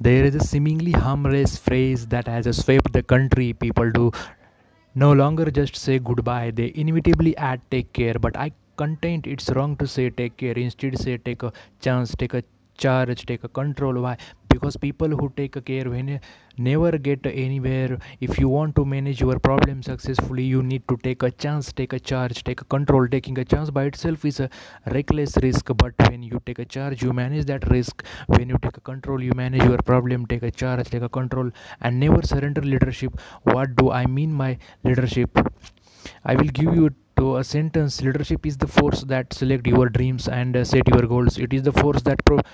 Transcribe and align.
There 0.00 0.24
is 0.24 0.34
a 0.34 0.40
seemingly 0.40 0.92
harmless 0.92 1.56
phrase 1.56 2.06
that 2.08 2.26
has 2.26 2.56
swept 2.56 2.92
the 2.92 3.02
country. 3.02 3.52
People 3.52 3.90
do 3.90 4.12
no 4.94 5.12
longer 5.12 5.50
just 5.50 5.76
say 5.76 5.98
goodbye, 5.98 6.50
they 6.50 6.72
inevitably 6.74 7.36
add 7.36 7.60
take 7.70 7.92
care. 7.92 8.14
But 8.14 8.36
I 8.36 8.52
contend 8.76 9.26
it's 9.26 9.50
wrong 9.50 9.76
to 9.76 9.86
say 9.86 10.10
take 10.10 10.36
care. 10.36 10.52
Instead, 10.52 10.98
say 10.98 11.16
take 11.18 11.42
a 11.42 11.52
chance, 11.80 12.14
take 12.16 12.34
a 12.34 12.42
charge, 12.76 13.26
take 13.26 13.44
a 13.44 13.48
control. 13.48 14.00
Why? 14.02 14.16
Because 14.48 14.76
people 14.76 15.08
who 15.08 15.32
take 15.36 15.56
a 15.56 15.62
care 15.62 15.88
when 15.88 16.20
never 16.58 16.98
get 16.98 17.24
anywhere. 17.24 17.98
If 18.20 18.38
you 18.38 18.48
want 18.48 18.76
to 18.76 18.84
manage 18.84 19.20
your 19.20 19.38
problem 19.38 19.82
successfully 19.82 20.42
you 20.44 20.62
need 20.62 20.86
to 20.88 20.96
take 20.98 21.22
a 21.22 21.30
chance 21.30 21.72
take 21.72 21.94
a 21.94 21.98
charge 22.00 22.44
take 22.44 22.60
a 22.60 22.64
control. 22.64 23.08
Taking 23.08 23.38
a 23.38 23.44
chance 23.44 23.70
by 23.70 23.84
itself 23.84 24.24
is 24.24 24.40
a 24.40 24.50
reckless 24.90 25.36
risk 25.42 25.70
but 25.76 25.94
when 26.08 26.22
you 26.22 26.40
take 26.44 26.58
a 26.58 26.64
charge 26.64 27.02
you 27.02 27.12
manage 27.12 27.46
that 27.46 27.68
risk. 27.70 28.04
When 28.26 28.48
you 28.50 28.58
take 28.62 28.76
a 28.76 28.80
control 28.80 29.22
you 29.22 29.32
manage 29.34 29.64
your 29.64 29.78
problem. 29.78 30.26
Take 30.26 30.42
a 30.42 30.50
charge 30.50 30.90
take 30.90 31.02
a 31.02 31.08
control 31.08 31.50
and 31.80 31.98
never 31.98 32.22
surrender 32.22 32.60
leadership. 32.60 33.18
What 33.44 33.76
do 33.76 33.90
i 33.90 34.06
mean 34.06 34.36
by 34.36 34.58
leadership? 34.84 35.38
I 36.24 36.34
will 36.34 36.52
give 36.60 36.74
you 36.74 36.90
to 37.22 37.36
a 37.38 37.44
sentence 37.44 38.00
leadership 38.02 38.46
is 38.52 38.56
the 38.58 38.70
force 38.78 39.02
that 39.14 39.32
select 39.32 39.66
your 39.66 39.88
dreams 39.88 40.28
and 40.28 40.56
uh, 40.56 40.64
set 40.64 40.88
your 40.94 41.02
goals 41.12 41.38
it 41.38 41.52
is 41.58 41.62
the 41.68 41.72
force 41.82 42.02
that 42.02 42.24
pro- 42.24 42.46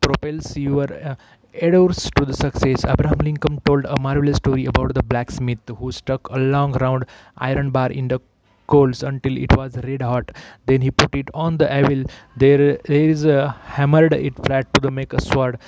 propels 0.00 0.56
your 0.56 0.88
uh, 0.92 1.14
adores 1.54 2.10
to 2.16 2.24
the 2.24 2.32
success. 2.32 2.84
Abraham 2.84 3.18
Lincoln 3.18 3.60
told 3.66 3.84
a 3.84 4.00
marvelous 4.00 4.36
story 4.36 4.66
about 4.66 4.94
the 4.94 5.02
blacksmith 5.02 5.58
who 5.78 5.92
stuck 5.92 6.28
a 6.30 6.38
long 6.38 6.72
round 6.84 7.04
iron 7.38 7.70
bar 7.70 7.90
in 7.90 8.08
the 8.08 8.20
coals 8.66 9.02
until 9.02 9.36
it 9.36 9.56
was 9.56 9.76
red 9.84 10.02
hot. 10.02 10.30
Then 10.66 10.80
he 10.80 10.90
put 10.90 11.14
it 11.14 11.28
on 11.34 11.56
the 11.58 11.70
anvil. 11.70 12.04
There, 12.36 12.78
there 12.84 13.10
is 13.14 13.24
a 13.24 13.50
hammered 13.64 14.12
it 14.12 14.34
flat 14.46 14.72
to 14.74 14.80
the 14.80 14.90
make 14.90 15.12
a 15.12 15.20
sword 15.20 15.58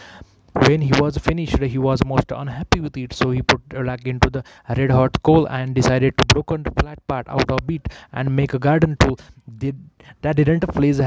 when 0.55 0.80
he 0.80 0.92
was 1.01 1.16
finished 1.16 1.59
he 1.62 1.79
was 1.79 2.05
most 2.05 2.30
unhappy 2.30 2.80
with 2.80 2.97
it 2.97 3.12
so 3.12 3.30
he 3.30 3.42
put 3.42 3.61
like 3.89 4.06
into 4.06 4.28
the 4.31 4.42
red 4.77 4.91
hot 4.91 5.17
coal 5.22 5.47
and 5.47 5.75
decided 5.75 6.17
to 6.19 6.25
broken 6.27 6.62
the 6.62 6.70
flat 6.81 6.98
part 7.06 7.27
out 7.28 7.50
of 7.50 7.70
it 7.70 7.89
and 8.12 8.34
make 8.34 8.55
a 8.55 8.59
garden 8.59 8.97
tool. 9.00 9.19
Did 9.59 9.77
that 10.22 10.36
didn't 10.36 10.67
please 10.69 11.00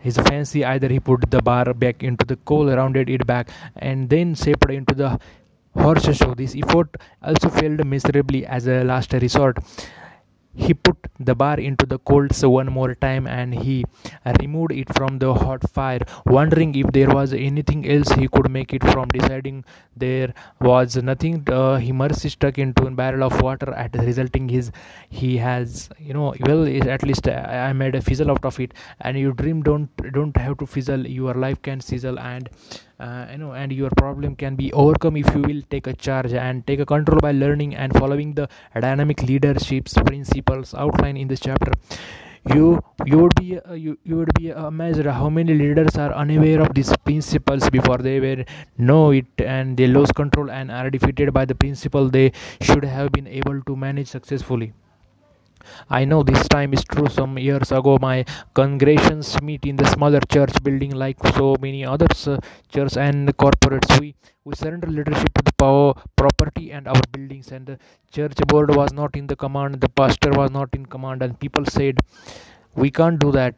his 0.00 0.16
fancy 0.18 0.64
either. 0.64 0.88
He 0.88 1.00
put 1.00 1.30
the 1.30 1.40
bar 1.40 1.72
back 1.74 2.02
into 2.02 2.24
the 2.24 2.36
coal 2.36 2.66
rounded 2.66 3.08
it 3.08 3.26
back 3.26 3.48
and 3.76 4.08
then 4.08 4.34
shaped 4.34 4.70
into 4.70 4.94
the 4.94 5.18
horse 5.74 6.16
show. 6.16 6.34
This 6.34 6.54
effort 6.54 6.96
also 7.22 7.48
failed 7.48 7.84
miserably 7.86 8.44
as 8.46 8.66
a 8.66 8.84
last 8.84 9.12
resort 9.12 9.58
he 10.54 10.74
put 10.74 10.96
the 11.18 11.34
bar 11.34 11.58
into 11.60 11.86
the 11.86 11.98
coals 11.98 12.44
one 12.44 12.66
more 12.66 12.94
time 12.94 13.26
and 13.26 13.54
he 13.54 13.84
removed 14.40 14.72
it 14.72 14.92
from 14.94 15.18
the 15.18 15.32
hot 15.32 15.68
fire, 15.70 16.00
wondering 16.26 16.74
if 16.74 16.86
there 16.92 17.08
was 17.08 17.32
anything 17.32 17.88
else 17.88 18.08
he 18.12 18.26
could 18.28 18.50
make 18.50 18.74
it 18.74 18.82
from. 18.82 19.08
Deciding 19.08 19.64
there 19.96 20.34
was 20.60 20.96
nothing, 20.96 21.46
uh, 21.50 21.76
he 21.76 21.92
mercy 21.92 22.28
stuck 22.28 22.58
into 22.58 22.86
a 22.86 22.90
barrel 22.90 23.24
of 23.24 23.40
water. 23.42 23.72
At 23.74 23.92
the 23.92 24.00
resulting 24.00 24.48
his, 24.48 24.72
he 25.08 25.36
has 25.38 25.88
you 25.98 26.14
know 26.14 26.34
well 26.40 26.66
at 26.66 27.02
least 27.02 27.28
I 27.28 27.72
made 27.72 27.94
a 27.94 28.00
fizzle 28.00 28.30
out 28.30 28.44
of 28.44 28.58
it. 28.60 28.74
And 29.00 29.18
your 29.18 29.32
dream 29.32 29.62
don't 29.62 29.88
don't 30.12 30.36
have 30.36 30.58
to 30.58 30.66
fizzle. 30.66 31.06
Your 31.06 31.34
life 31.34 31.62
can 31.62 31.80
sizzle 31.80 32.18
and 32.18 32.48
uh, 33.00 33.26
you 33.32 33.38
know 33.38 33.52
and 33.52 33.72
your 33.72 33.90
problem 33.96 34.36
can 34.36 34.56
be 34.56 34.72
overcome 34.72 35.16
if 35.16 35.34
you 35.34 35.42
will 35.42 35.62
take 35.70 35.86
a 35.86 35.94
charge 35.94 36.32
and 36.32 36.66
take 36.66 36.80
a 36.80 36.86
control 36.86 37.18
by 37.20 37.32
learning 37.32 37.74
and 37.74 37.92
following 37.98 38.34
the 38.34 38.48
dynamic 38.80 39.22
leadership's 39.22 39.94
principles 40.10 40.74
outlined 40.74 41.18
in 41.18 41.28
this 41.28 41.40
chapter. 41.40 41.72
You 42.54 42.82
you 43.04 43.18
would 43.18 43.34
be 43.38 43.58
uh, 43.58 43.74
you, 43.74 43.98
you 44.02 44.16
would 44.16 44.32
be 44.34 44.50
amazed 44.50 45.04
how 45.04 45.28
many 45.28 45.54
leaders 45.54 45.96
are 45.96 46.12
unaware 46.14 46.60
of 46.62 46.72
these 46.74 46.92
principles 47.04 47.68
before 47.70 47.98
they 47.98 48.18
were 48.20 48.44
know 48.78 49.10
it 49.10 49.26
and 49.38 49.76
they 49.76 49.86
lose 49.86 50.12
control 50.12 50.50
and 50.50 50.70
are 50.70 50.88
defeated 50.90 51.34
by 51.34 51.44
the 51.44 51.54
principle 51.54 52.08
they 52.08 52.32
should 52.62 52.84
have 52.84 53.12
been 53.12 53.26
able 53.26 53.60
to 53.62 53.76
manage 53.76 54.08
successfully 54.08 54.72
I 55.88 56.04
know 56.04 56.22
this 56.22 56.46
time 56.48 56.72
is 56.72 56.84
true. 56.84 57.08
Some 57.08 57.38
years 57.38 57.72
ago, 57.72 57.98
my 58.00 58.24
congregations 58.54 59.40
meet 59.42 59.64
in 59.66 59.76
the 59.76 59.86
smaller 59.94 60.20
church 60.32 60.52
building, 60.62 60.92
like 60.92 61.18
so 61.36 61.56
many 61.60 61.84
other 61.84 62.08
uh, 62.26 62.38
churches 62.68 62.96
and 62.96 63.36
corporates. 63.36 64.00
We 64.00 64.14
we 64.44 64.54
surrender 64.54 64.88
leadership 64.88 65.32
to 65.34 65.42
the 65.48 65.52
power, 65.64 65.94
property, 66.16 66.72
and 66.72 66.88
our 66.88 67.02
buildings. 67.12 67.52
And 67.52 67.66
the 67.66 67.78
church 68.12 68.36
board 68.48 68.74
was 68.74 68.92
not 68.92 69.16
in 69.16 69.26
the 69.26 69.36
command. 69.36 69.80
The 69.80 69.88
pastor 70.02 70.30
was 70.30 70.50
not 70.50 70.70
in 70.74 70.86
command, 70.86 71.22
and 71.22 71.38
people 71.46 71.64
said, 71.66 71.98
"We 72.74 72.90
can't 72.90 73.18
do 73.26 73.32
that." 73.32 73.54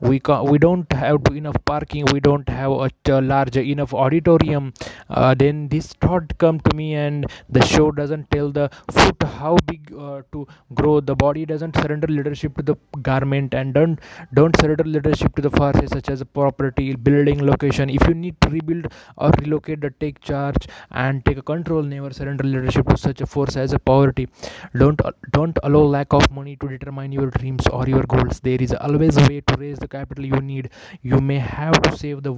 We 0.00 0.18
ca- 0.20 0.42
we 0.42 0.58
don't 0.58 0.92
have 0.92 1.20
enough 1.34 1.56
parking 1.64 2.04
we 2.12 2.20
don't 2.20 2.48
have 2.48 2.70
a, 2.70 2.90
a 3.08 3.20
large 3.20 3.56
enough 3.56 3.94
auditorium. 3.94 4.72
Uh, 5.08 5.34
then 5.34 5.68
this 5.68 5.92
thought 5.94 6.36
come 6.38 6.60
to 6.60 6.76
me 6.76 6.94
and 6.94 7.26
the 7.48 7.64
show 7.64 7.90
doesn't 7.90 8.30
tell 8.30 8.50
the 8.50 8.68
foot 8.90 9.22
how 9.22 9.56
big 9.66 9.92
uh, 9.98 10.22
to 10.32 10.46
grow. 10.74 11.00
The 11.00 11.14
body 11.14 11.46
doesn't 11.46 11.76
surrender 11.76 12.06
leadership 12.08 12.56
to 12.56 12.62
the 12.62 12.76
garment 13.02 13.54
and 13.54 13.72
don't 13.74 13.98
don't 14.34 14.54
surrender 14.60 14.84
leadership 14.84 15.34
to 15.36 15.42
the 15.42 15.50
forces 15.50 15.90
such 15.90 16.08
as 16.10 16.22
property 16.24 16.94
building 16.94 17.44
location. 17.44 17.88
If 17.90 18.06
you 18.08 18.14
need 18.14 18.40
to 18.42 18.50
rebuild 18.50 18.88
or 19.16 19.30
relocate 19.40 19.80
the 19.80 19.90
take 19.90 20.20
charge 20.20 20.66
and 20.90 21.24
take 21.24 21.38
a 21.38 21.42
control. 21.42 21.82
Never 21.82 22.12
surrender 22.12 22.44
leadership 22.44 22.86
to 22.88 22.96
such 22.96 23.20
a 23.20 23.26
force 23.26 23.56
as 23.56 23.72
a 23.72 23.78
poverty. 23.78 24.28
Don't 24.76 25.00
don't 25.32 25.58
allow 25.62 25.82
lack 25.82 26.12
of 26.12 26.30
money 26.30 26.56
to 26.56 26.68
determine 26.68 27.12
your 27.12 27.30
dreams 27.30 27.66
or 27.68 27.86
your 27.88 28.02
goals. 28.04 28.40
There 28.40 28.60
is 28.60 28.72
always 28.74 29.16
a 29.16 29.26
way 29.28 29.40
to 29.40 29.56
raise 29.56 29.78
the 29.78 29.85
the 29.86 29.96
capital 29.96 30.24
you 30.34 30.40
need. 30.52 30.70
You 31.02 31.20
may 31.20 31.38
have 31.38 31.80
to 31.82 31.96
save 31.96 32.22
the 32.22 32.34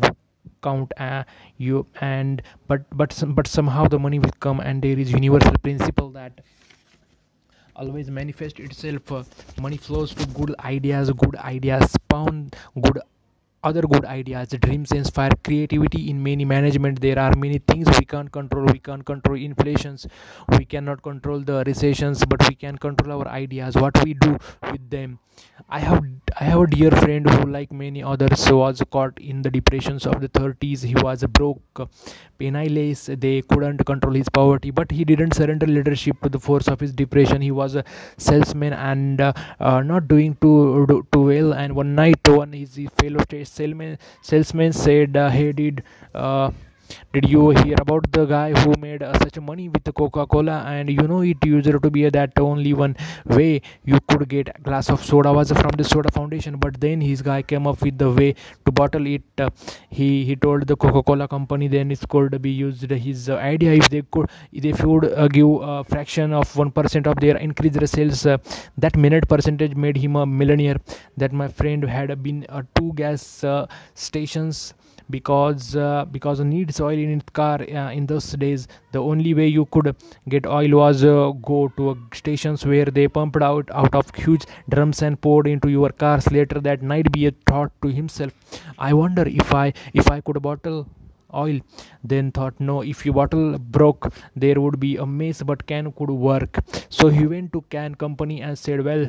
count 0.62 0.92
uh, 0.98 1.24
you 1.56 1.86
and 2.00 2.42
but 2.66 2.84
but 2.96 3.12
some, 3.12 3.34
but 3.34 3.46
somehow 3.46 3.86
the 3.88 3.98
money 3.98 4.18
will 4.18 4.36
come 4.40 4.60
and 4.60 4.82
there 4.82 4.98
is 4.98 5.12
universal 5.12 5.56
principle 5.62 6.10
that 6.10 6.40
always 7.76 8.10
manifest 8.10 8.58
itself. 8.60 9.12
Uh, 9.12 9.22
money 9.60 9.76
flows 9.76 10.14
to 10.14 10.26
good 10.38 10.54
ideas 10.60 11.10
good 11.24 11.36
ideas 11.36 11.90
spawn 11.92 12.50
good 12.80 12.98
other 13.62 13.82
good 13.82 14.04
ideas 14.04 14.50
dreams 14.60 14.92
inspire 14.92 15.30
creativity 15.44 16.10
in 16.10 16.22
many 16.22 16.44
management. 16.44 17.00
There 17.00 17.18
are 17.18 17.34
many 17.36 17.58
things 17.58 17.86
we 17.98 18.04
can't 18.04 18.30
control. 18.30 18.66
We 18.66 18.78
can't 18.78 19.04
control 19.04 19.36
inflations. 19.36 20.06
We 20.58 20.64
cannot 20.64 21.02
control 21.02 21.40
the 21.40 21.64
recessions 21.66 22.24
but 22.24 22.48
we 22.48 22.54
can 22.54 22.78
control 22.78 23.20
our 23.20 23.28
ideas 23.28 23.74
what 23.76 24.02
we 24.04 24.14
do 24.14 24.38
with 24.70 24.88
them. 24.90 25.18
I 25.68 25.78
have 25.80 26.04
i 26.40 26.44
have 26.44 26.60
a 26.60 26.66
dear 26.66 26.90
friend 26.90 27.28
who 27.30 27.48
like 27.50 27.70
many 27.72 28.02
others 28.02 28.50
was 28.50 28.82
caught 28.90 29.18
in 29.20 29.42
the 29.42 29.50
depressions 29.50 30.04
of 30.06 30.20
the 30.20 30.28
30s 30.28 30.82
he 30.82 30.94
was 30.96 31.22
broke 31.24 31.88
penniless. 32.38 33.06
They 33.06 33.42
couldn't 33.42 33.84
control 33.84 34.14
his 34.14 34.28
poverty 34.28 34.70
but 34.70 34.90
he 34.90 35.04
didn't 35.04 35.34
surrender 35.34 35.66
leadership 35.66 36.20
to 36.22 36.28
the 36.28 36.38
force 36.38 36.68
of 36.68 36.80
his 36.80 36.92
depression. 36.92 37.40
He 37.40 37.50
was 37.50 37.74
a 37.76 37.84
salesman 38.16 38.72
and 38.72 39.20
uh, 39.20 39.32
uh, 39.60 39.80
not 39.82 40.08
doing 40.08 40.36
too 40.40 40.86
too 41.12 41.22
well. 41.22 41.52
And 41.54 41.74
one 41.74 41.94
night 41.94 42.28
one 42.28 42.52
his 42.52 42.78
fellow 43.00 43.24
salesman 43.48 43.98
salesman 44.22 44.72
said 44.72 45.16
uh, 45.16 45.28
he 45.30 45.52
did 45.52 45.82
uh, 46.14 46.50
did 47.12 47.28
you 47.28 47.50
hear 47.50 47.76
about 47.80 48.10
the 48.12 48.24
guy 48.26 48.52
who 48.52 48.74
made 48.80 49.02
uh, 49.02 49.18
such 49.18 49.38
money 49.40 49.68
with 49.68 49.84
coca-cola? 49.94 50.64
And 50.66 50.90
you 50.90 51.06
know 51.08 51.20
it 51.20 51.44
used 51.44 51.70
to 51.70 51.90
be 51.90 52.08
that 52.08 52.32
only 52.38 52.72
one 52.74 52.96
way 53.26 53.62
you 53.84 53.98
could 54.08 54.28
get 54.28 54.48
a 54.54 54.60
glass 54.60 54.90
of 54.90 55.04
soda 55.04 55.32
was 55.32 55.50
from 55.52 55.70
the 55.76 55.84
soda 55.84 56.10
foundation. 56.12 56.56
But 56.56 56.80
then 56.80 57.00
his 57.00 57.22
guy 57.22 57.42
came 57.42 57.66
up 57.66 57.82
with 57.82 57.98
the 57.98 58.10
way 58.10 58.34
to 58.64 58.72
bottle 58.72 59.06
it. 59.06 59.22
Uh, 59.38 59.50
he 59.90 60.24
he 60.24 60.36
told 60.36 60.66
the 60.66 60.76
coca-cola 60.76 61.28
company 61.28 61.68
then 61.68 61.90
it 61.90 62.08
could 62.08 62.40
be 62.42 62.50
used 62.50 62.90
his 62.90 63.28
uh, 63.28 63.36
idea. 63.36 63.72
If 63.74 63.88
they 63.88 64.02
could 64.10 64.30
if 64.52 64.80
you 64.80 64.88
would 64.88 65.12
uh, 65.12 65.28
give 65.28 65.48
a 65.62 65.84
fraction 65.84 66.32
of 66.32 66.52
1% 66.52 67.06
of 67.06 67.16
their 67.20 67.36
increased 67.36 67.86
sales 67.88 68.26
uh, 68.26 68.38
that 68.76 68.96
minute 68.96 69.28
percentage 69.28 69.74
made 69.74 69.96
him 69.96 70.16
a 70.16 70.26
millionaire. 70.26 70.76
That 71.16 71.32
my 71.32 71.48
friend 71.48 71.84
had 71.84 72.22
been 72.22 72.46
uh, 72.48 72.62
two 72.74 72.92
gas 72.94 73.44
stations 73.94 74.74
because 75.10 75.74
uh, 75.76 76.04
because 76.10 76.40
needs 76.40 76.77
oil 76.80 76.98
in 76.98 77.10
its 77.18 77.30
car 77.32 77.60
uh, 77.60 77.90
in 77.90 78.06
those 78.06 78.32
days 78.44 78.68
the 78.92 78.98
only 78.98 79.34
way 79.34 79.46
you 79.46 79.64
could 79.66 79.94
get 80.28 80.46
oil 80.46 80.76
was 80.80 81.04
uh, 81.04 81.30
go 81.50 81.68
to 81.76 81.96
stations 82.12 82.64
where 82.66 82.86
they 82.86 83.06
pumped 83.08 83.42
out 83.42 83.68
out 83.72 83.94
of 83.94 84.14
huge 84.14 84.44
drums 84.68 85.02
and 85.02 85.20
poured 85.20 85.46
into 85.46 85.68
your 85.68 85.90
cars. 85.90 86.30
Later 86.30 86.60
that 86.60 86.82
night 86.82 87.10
be 87.12 87.26
a 87.26 87.32
thought 87.46 87.72
to 87.82 87.88
himself 87.88 88.32
i 88.78 88.92
wonder 88.92 89.24
if 89.26 89.54
i 89.54 89.72
if 89.94 90.10
i 90.10 90.20
could 90.20 90.40
bottle 90.42 90.86
oil. 91.34 91.60
Then 92.02 92.32
thought 92.32 92.58
no 92.58 92.82
if 92.82 93.04
your 93.04 93.14
bottle 93.14 93.58
broke 93.58 94.12
there 94.34 94.60
would 94.60 94.80
be 94.80 94.96
a 94.96 95.06
mess 95.06 95.42
but 95.42 95.66
can 95.66 95.92
could 95.92 96.10
work. 96.10 96.58
So 96.88 97.08
he 97.08 97.26
went 97.26 97.52
to 97.52 97.62
can 97.70 97.94
company 97.94 98.40
and 98.42 98.58
said 98.58 98.84
well 98.84 99.06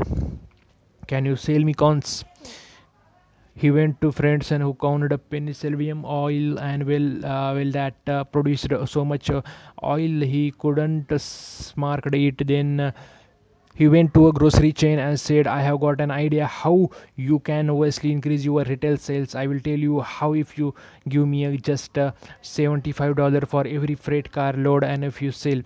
can 1.08 1.26
you 1.26 1.36
sell 1.36 1.64
me 1.70 1.74
cons 1.74 2.24
he 3.62 3.70
went 3.72 4.00
to 4.02 4.12
friends 4.12 4.52
and 4.54 4.64
who 4.64 4.74
counted 4.82 5.12
up 5.12 5.30
Pennsylvania 5.30 6.06
oil 6.06 6.60
and 6.60 6.86
well 6.90 7.08
uh, 7.26 7.54
well 7.56 7.72
that 7.72 8.12
uh, 8.16 8.24
produced 8.24 8.76
so 8.86 9.04
much 9.04 9.30
uh, 9.30 9.42
oil 9.84 10.28
he 10.34 10.44
couldn't 10.58 11.12
market 11.76 12.16
it. 12.16 12.48
Then 12.48 12.80
uh, 12.80 12.92
he 13.76 13.88
went 13.88 14.14
to 14.14 14.28
a 14.28 14.32
grocery 14.38 14.72
chain 14.74 15.00
and 15.00 15.20
said 15.20 15.48
i 15.48 15.62
have 15.66 15.80
got 15.80 16.02
an 16.06 16.12
idea 16.12 16.46
how 16.46 16.90
you 17.28 17.40
can 17.50 17.70
obviously 17.70 18.12
increase 18.12 18.44
your 18.46 18.64
retail 18.64 18.98
sales. 18.98 19.36
I 19.36 19.48
will 19.48 19.60
tell 19.60 19.86
you 19.88 20.02
how 20.02 20.34
if 20.34 20.58
you 20.58 20.74
give 21.08 21.28
me 21.28 21.46
a, 21.46 21.58
just 21.58 21.98
a 21.98 22.14
$75 22.42 23.48
for 23.48 23.66
every 23.68 23.96
freight 23.96 24.32
car 24.32 24.54
load 24.54 24.84
and 24.84 25.04
if 25.04 25.22
you 25.22 25.32
sell. 25.32 25.62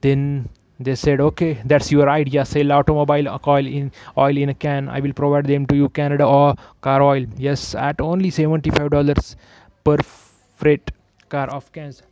Then 0.00 0.48
they 0.80 0.94
said 0.94 1.20
okay 1.20 1.60
that's 1.64 1.90
your 1.90 2.08
idea 2.08 2.44
sell 2.44 2.72
automobile 2.72 3.28
oil 3.46 3.66
in 3.66 3.90
oil 4.16 4.36
in 4.36 4.48
a 4.48 4.54
can. 4.54 4.88
I 4.88 5.00
will 5.00 5.12
provide 5.12 5.46
them 5.46 5.66
to 5.66 5.76
you 5.76 5.88
canada 5.88 6.24
or 6.24 6.54
car 6.80 7.02
oil. 7.02 7.26
Yes 7.36 7.74
at 7.74 8.00
only 8.00 8.30
$75 8.30 9.36
per 9.84 9.98
freight 9.98 10.90
car 11.28 11.48
of 11.50 11.70
cans 11.72 12.02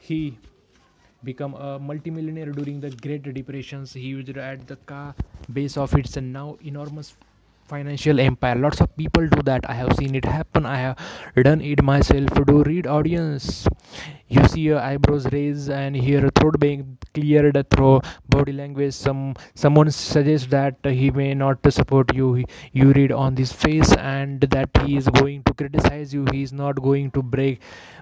he 0.00 0.38
become 1.24 1.54
a 1.54 1.78
multimillionaire 1.78 2.52
during 2.52 2.80
the 2.80 2.90
great 2.90 3.22
depressions 3.22 3.92
he 3.92 4.00
used 4.00 4.36
at 4.36 4.66
the 4.66 4.76
car 4.76 5.14
base 5.52 5.76
of 5.76 5.94
its 5.94 6.16
and 6.16 6.32
now 6.32 6.56
enormous 6.64 7.14
financial 7.66 8.18
empire. 8.18 8.54
Lots 8.54 8.80
of 8.80 8.96
people 8.96 9.28
do 9.28 9.42
that. 9.42 9.68
I 9.68 9.74
have 9.74 9.94
seen 9.96 10.14
it 10.14 10.24
happen. 10.24 10.64
I 10.64 10.76
have 10.76 10.96
done 11.42 11.60
it 11.60 11.82
myself 11.82 12.28
do 12.46 12.62
read 12.62 12.86
audience 12.86 13.68
you 14.28 14.46
see 14.48 14.60
your 14.60 14.78
eyebrows 14.80 15.26
raised 15.32 15.70
and 15.70 15.96
hear 15.96 16.24
a 16.26 16.30
throat 16.30 16.58
being 16.60 16.98
cleared 17.14 17.56
through 17.70 18.00
body 18.28 18.52
language. 18.52 18.94
Some 18.94 19.34
someone 19.54 19.90
suggests 19.90 20.46
that 20.48 20.76
he 20.84 21.10
may 21.10 21.34
not 21.34 21.58
support 21.72 22.14
you. 22.14 22.44
You 22.72 22.92
read 22.92 23.12
on 23.12 23.34
this 23.34 23.52
face 23.52 23.92
and 23.96 24.40
that 24.56 24.70
he 24.84 24.96
is 24.96 25.08
going 25.08 25.42
to 25.44 25.54
criticize 25.54 26.12
you. 26.12 26.26
He 26.32 26.42
is 26.42 26.52
not 26.52 26.82
going 26.82 27.10
to 27.12 27.22
break 27.22 27.60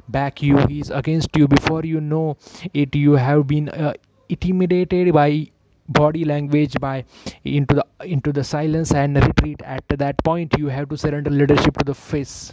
back 0.08 0.42
you. 0.42 0.58
He 0.66 0.80
is 0.80 0.90
against 0.90 1.36
you. 1.36 1.48
Before 1.48 1.82
you 1.84 2.00
know 2.00 2.36
it 2.74 2.94
you 2.94 3.12
have 3.12 3.46
been 3.46 3.68
uh, 3.68 3.94
intimidated 4.28 5.12
by 5.12 5.48
body 5.88 6.24
language 6.24 6.74
by 6.80 7.04
into 7.44 7.76
the 7.76 7.86
into 8.04 8.32
the 8.32 8.44
silence 8.44 8.92
and 8.92 9.16
retreat. 9.16 9.62
At 9.62 9.84
that 9.88 10.22
point 10.24 10.58
you 10.58 10.68
have 10.68 10.88
to 10.90 10.96
surrender 10.96 11.30
leadership 11.30 11.76
to 11.78 11.84
the 11.84 11.94
face 11.94 12.52